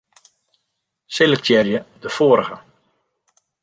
Selektearje 1.17 1.79
de 2.01 2.09
foarige. 2.17 2.55